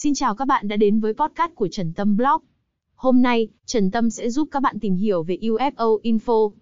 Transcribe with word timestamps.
Xin 0.00 0.14
chào 0.14 0.34
các 0.34 0.44
bạn 0.44 0.68
đã 0.68 0.76
đến 0.76 1.00
với 1.00 1.14
podcast 1.14 1.54
của 1.54 1.68
Trần 1.68 1.92
Tâm 1.92 2.16
Blog. 2.16 2.42
Hôm 2.94 3.22
nay, 3.22 3.48
Trần 3.66 3.90
Tâm 3.90 4.10
sẽ 4.10 4.30
giúp 4.30 4.48
các 4.50 4.60
bạn 4.60 4.78
tìm 4.80 4.94
hiểu 4.94 5.22
về 5.22 5.38
UFO 5.40 6.00
Info. 6.02 6.52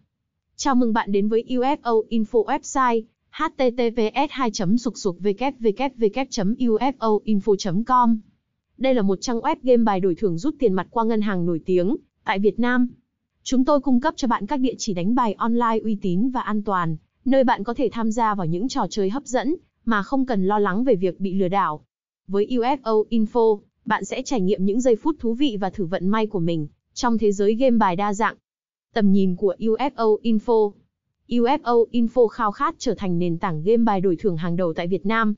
Chào 0.57 0.75
mừng 0.75 0.93
bạn 0.93 1.13
đến 1.13 1.29
với 1.29 1.45
UFO 1.49 2.03
Info 2.11 2.45
website 2.45 3.03
https 3.31 4.31
2 4.31 4.51
sục 4.79 4.95
sục 4.97 5.21
www 5.21 7.21
info 7.25 7.83
com 7.87 8.21
Đây 8.79 8.95
là 8.95 9.03
một 9.03 9.19
trang 9.21 9.41
web 9.41 9.57
game 9.63 9.85
bài 9.85 10.01
đổi 10.01 10.15
thưởng 10.15 10.39
rút 10.39 10.55
tiền 10.59 10.73
mặt 10.73 10.87
qua 10.91 11.05
ngân 11.05 11.21
hàng 11.21 11.47
nổi 11.47 11.61
tiếng 11.67 11.97
tại 12.25 12.39
Việt 12.39 12.59
Nam. 12.59 12.89
Chúng 13.43 13.65
tôi 13.65 13.81
cung 13.81 14.01
cấp 14.01 14.15
cho 14.17 14.29
bạn 14.29 14.47
các 14.47 14.61
địa 14.61 14.75
chỉ 14.79 14.95
đánh 14.95 15.15
bài 15.15 15.33
online 15.33 15.79
uy 15.85 15.99
tín 16.03 16.31
và 16.31 16.41
an 16.41 16.63
toàn, 16.63 16.97
nơi 17.25 17.45
bạn 17.45 17.65
có 17.65 17.75
thể 17.75 17.89
tham 17.93 18.13
gia 18.13 18.35
vào 18.35 18.47
những 18.47 18.69
trò 18.69 18.87
chơi 18.91 19.11
hấp 19.11 19.25
dẫn 19.25 19.55
mà 19.85 20.03
không 20.03 20.27
cần 20.27 20.47
lo 20.47 20.59
lắng 20.59 20.85
về 20.85 20.95
việc 20.95 21.21
bị 21.21 21.35
lừa 21.35 21.49
đảo. 21.49 21.85
Với 22.29 22.47
UFO 22.47 23.05
Info, 23.11 23.61
bạn 23.85 24.05
sẽ 24.05 24.23
trải 24.23 24.41
nghiệm 24.41 24.65
những 24.65 24.81
giây 24.81 24.97
phút 24.97 25.17
thú 25.19 25.35
vị 25.35 25.57
và 25.61 25.71
thử 25.71 25.85
vận 25.85 26.09
may 26.09 26.27
của 26.27 26.39
mình 26.39 26.67
trong 26.95 27.19
thế 27.19 27.33
giới 27.33 27.55
game 27.55 27.77
bài 27.77 27.97
đa 27.97 28.15
dạng. 28.15 28.37
Tầm 28.95 29.13
nhìn 29.13 29.37
của 29.37 29.55
UFO 29.59 30.17
Info 30.23 30.73
UFO 31.29 31.85
Info 31.93 32.27
khao 32.27 32.53
khát 32.53 32.75
trở 32.79 32.95
thành 32.95 33.19
nền 33.19 33.39
tảng 33.39 33.63
game 33.63 33.85
bài 33.85 34.01
đổi 34.01 34.17
thưởng 34.17 34.37
hàng 34.37 34.57
đầu 34.57 34.73
tại 34.73 34.87
Việt 34.87 35.07
Nam. 35.07 35.35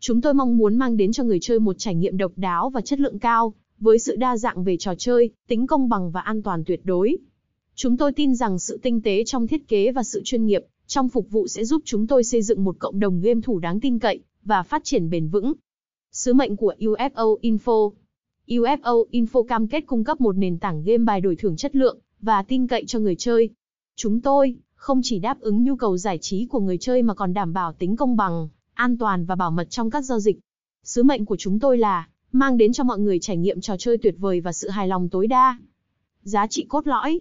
Chúng 0.00 0.20
tôi 0.20 0.34
mong 0.34 0.56
muốn 0.56 0.76
mang 0.76 0.96
đến 0.96 1.12
cho 1.12 1.24
người 1.24 1.38
chơi 1.40 1.58
một 1.58 1.78
trải 1.78 1.94
nghiệm 1.94 2.16
độc 2.16 2.32
đáo 2.36 2.70
và 2.70 2.80
chất 2.80 3.00
lượng 3.00 3.18
cao, 3.18 3.54
với 3.78 3.98
sự 3.98 4.16
đa 4.16 4.36
dạng 4.36 4.64
về 4.64 4.76
trò 4.76 4.94
chơi, 4.98 5.30
tính 5.48 5.66
công 5.66 5.88
bằng 5.88 6.10
và 6.10 6.20
an 6.20 6.42
toàn 6.42 6.64
tuyệt 6.64 6.80
đối. 6.84 7.16
Chúng 7.74 7.96
tôi 7.96 8.12
tin 8.12 8.34
rằng 8.34 8.58
sự 8.58 8.78
tinh 8.82 9.02
tế 9.02 9.24
trong 9.24 9.46
thiết 9.46 9.68
kế 9.68 9.92
và 9.92 10.02
sự 10.02 10.22
chuyên 10.24 10.46
nghiệp 10.46 10.64
trong 10.86 11.08
phục 11.08 11.30
vụ 11.30 11.48
sẽ 11.48 11.64
giúp 11.64 11.82
chúng 11.84 12.06
tôi 12.06 12.24
xây 12.24 12.42
dựng 12.42 12.64
một 12.64 12.76
cộng 12.78 13.00
đồng 13.00 13.20
game 13.20 13.40
thủ 13.40 13.58
đáng 13.58 13.80
tin 13.80 13.98
cậy 13.98 14.20
và 14.44 14.62
phát 14.62 14.84
triển 14.84 15.10
bền 15.10 15.28
vững. 15.28 15.52
Sứ 16.16 16.34
mệnh 16.34 16.56
của 16.56 16.74
UFO 16.78 17.36
Info 17.42 17.92
UFO 18.46 19.04
Info 19.10 19.42
cam 19.42 19.66
kết 19.66 19.80
cung 19.86 20.04
cấp 20.04 20.20
một 20.20 20.36
nền 20.36 20.58
tảng 20.58 20.82
game 20.82 21.04
bài 21.04 21.20
đổi 21.20 21.36
thưởng 21.36 21.56
chất 21.56 21.76
lượng 21.76 21.98
và 22.20 22.42
tin 22.42 22.66
cậy 22.66 22.84
cho 22.86 22.98
người 22.98 23.14
chơi. 23.18 23.50
Chúng 23.96 24.20
tôi 24.20 24.56
không 24.74 25.00
chỉ 25.02 25.18
đáp 25.18 25.40
ứng 25.40 25.64
nhu 25.64 25.76
cầu 25.76 25.96
giải 25.96 26.18
trí 26.18 26.46
của 26.46 26.60
người 26.60 26.78
chơi 26.78 27.02
mà 27.02 27.14
còn 27.14 27.34
đảm 27.34 27.52
bảo 27.52 27.72
tính 27.72 27.96
công 27.96 28.16
bằng, 28.16 28.48
an 28.74 28.98
toàn 28.98 29.24
và 29.24 29.34
bảo 29.34 29.50
mật 29.50 29.70
trong 29.70 29.90
các 29.90 30.00
giao 30.00 30.20
dịch. 30.20 30.38
Sứ 30.84 31.02
mệnh 31.02 31.24
của 31.24 31.36
chúng 31.36 31.58
tôi 31.58 31.78
là 31.78 32.08
mang 32.32 32.56
đến 32.56 32.72
cho 32.72 32.84
mọi 32.84 32.98
người 32.98 33.18
trải 33.18 33.36
nghiệm 33.36 33.60
trò 33.60 33.76
chơi 33.78 33.98
tuyệt 33.98 34.14
vời 34.18 34.40
và 34.40 34.52
sự 34.52 34.68
hài 34.68 34.88
lòng 34.88 35.08
tối 35.08 35.26
đa. 35.26 35.58
Giá 36.22 36.46
trị 36.46 36.66
cốt 36.68 36.86
lõi 36.86 37.20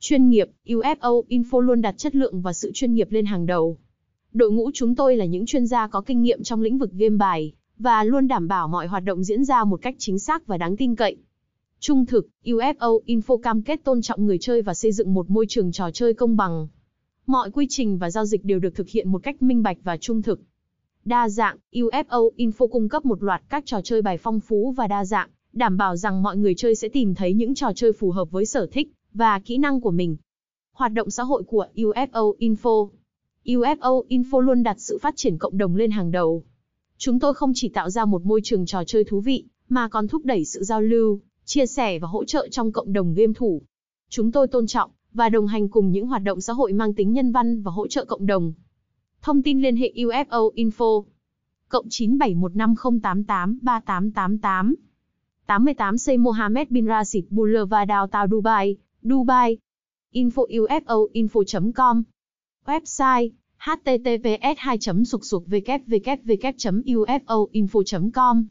Chuyên 0.00 0.28
nghiệp, 0.28 0.50
UFO 0.64 1.22
Info 1.28 1.60
luôn 1.60 1.82
đặt 1.82 1.98
chất 1.98 2.14
lượng 2.14 2.40
và 2.40 2.52
sự 2.52 2.70
chuyên 2.74 2.94
nghiệp 2.94 3.08
lên 3.10 3.26
hàng 3.26 3.46
đầu. 3.46 3.78
Đội 4.32 4.50
ngũ 4.50 4.70
chúng 4.74 4.94
tôi 4.94 5.16
là 5.16 5.24
những 5.24 5.46
chuyên 5.46 5.66
gia 5.66 5.86
có 5.86 6.00
kinh 6.00 6.22
nghiệm 6.22 6.42
trong 6.42 6.62
lĩnh 6.62 6.78
vực 6.78 6.92
game 6.92 7.16
bài, 7.16 7.52
và 7.78 8.04
luôn 8.04 8.28
đảm 8.28 8.48
bảo 8.48 8.68
mọi 8.68 8.86
hoạt 8.86 9.04
động 9.04 9.24
diễn 9.24 9.44
ra 9.44 9.64
một 9.64 9.82
cách 9.82 9.94
chính 9.98 10.18
xác 10.18 10.46
và 10.46 10.58
đáng 10.58 10.76
tin 10.76 10.96
cậy. 10.96 11.16
Trung 11.80 12.06
thực, 12.06 12.28
UFO 12.44 13.00
Info 13.06 13.38
cam 13.38 13.62
kết 13.62 13.84
tôn 13.84 14.02
trọng 14.02 14.26
người 14.26 14.38
chơi 14.40 14.62
và 14.62 14.74
xây 14.74 14.92
dựng 14.92 15.14
một 15.14 15.30
môi 15.30 15.46
trường 15.48 15.72
trò 15.72 15.90
chơi 15.90 16.14
công 16.14 16.36
bằng. 16.36 16.68
Mọi 17.26 17.50
quy 17.50 17.66
trình 17.68 17.98
và 17.98 18.10
giao 18.10 18.24
dịch 18.24 18.44
đều 18.44 18.58
được 18.58 18.74
thực 18.74 18.88
hiện 18.88 19.08
một 19.08 19.22
cách 19.22 19.42
minh 19.42 19.62
bạch 19.62 19.76
và 19.84 19.96
trung 19.96 20.22
thực. 20.22 20.40
Đa 21.04 21.28
dạng, 21.28 21.56
UFO 21.72 22.30
Info 22.36 22.68
cung 22.68 22.88
cấp 22.88 23.04
một 23.04 23.22
loạt 23.22 23.42
các 23.48 23.66
trò 23.66 23.80
chơi 23.84 24.02
bài 24.02 24.18
phong 24.18 24.40
phú 24.40 24.74
và 24.76 24.86
đa 24.86 25.04
dạng, 25.04 25.28
đảm 25.52 25.76
bảo 25.76 25.96
rằng 25.96 26.22
mọi 26.22 26.36
người 26.36 26.54
chơi 26.54 26.74
sẽ 26.74 26.88
tìm 26.88 27.14
thấy 27.14 27.34
những 27.34 27.54
trò 27.54 27.72
chơi 27.74 27.92
phù 27.92 28.10
hợp 28.10 28.30
với 28.30 28.46
sở 28.46 28.66
thích 28.66 28.92
và 29.14 29.38
kỹ 29.38 29.58
năng 29.58 29.80
của 29.80 29.90
mình. 29.90 30.16
Hoạt 30.72 30.92
động 30.92 31.10
xã 31.10 31.22
hội 31.22 31.42
của 31.42 31.66
UFO 31.74 32.34
Info 32.38 32.88
UFO 33.44 34.02
Info 34.08 34.40
luôn 34.40 34.62
đặt 34.62 34.76
sự 34.78 34.98
phát 34.98 35.14
triển 35.16 35.38
cộng 35.38 35.58
đồng 35.58 35.76
lên 35.76 35.90
hàng 35.90 36.10
đầu. 36.10 36.44
Chúng 36.98 37.18
tôi 37.18 37.34
không 37.34 37.52
chỉ 37.54 37.68
tạo 37.68 37.90
ra 37.90 38.04
một 38.04 38.26
môi 38.26 38.40
trường 38.44 38.66
trò 38.66 38.84
chơi 38.84 39.04
thú 39.04 39.20
vị, 39.20 39.44
mà 39.68 39.88
còn 39.88 40.08
thúc 40.08 40.24
đẩy 40.24 40.44
sự 40.44 40.62
giao 40.62 40.82
lưu, 40.82 41.20
chia 41.44 41.66
sẻ 41.66 41.98
và 41.98 42.08
hỗ 42.08 42.24
trợ 42.24 42.48
trong 42.50 42.72
cộng 42.72 42.92
đồng 42.92 43.14
game 43.14 43.32
thủ. 43.32 43.62
Chúng 44.08 44.32
tôi 44.32 44.48
tôn 44.48 44.66
trọng 44.66 44.90
và 45.12 45.28
đồng 45.28 45.46
hành 45.46 45.68
cùng 45.68 45.90
những 45.90 46.06
hoạt 46.06 46.22
động 46.22 46.40
xã 46.40 46.52
hội 46.52 46.72
mang 46.72 46.94
tính 46.94 47.12
nhân 47.12 47.32
văn 47.32 47.62
và 47.62 47.70
hỗ 47.70 47.86
trợ 47.86 48.04
cộng 48.04 48.26
đồng. 48.26 48.52
Thông 49.22 49.42
tin 49.42 49.62
liên 49.62 49.76
hệ 49.76 49.92
UFO 49.96 50.54
Info 50.54 51.04
cộng 51.68 51.86
9715088388 51.86 54.74
88 55.46 55.98
xây 55.98 56.18
Mohammed 56.18 56.68
bin 56.70 56.86
Rashid 56.86 57.24
Boulevard 57.30 57.90
Downtown 57.90 58.28
Dubai, 58.28 58.76
Dubai. 59.02 59.58
Info 60.12 60.46
UFO 60.46 61.06
info.com 61.12 62.02
Website 62.66 63.30
https 63.58 64.78
2 64.80 65.04
sục 65.04 65.20
sục 65.24 65.44
www 65.48 66.36
ufoinfo 66.86 68.10
com 68.14 68.46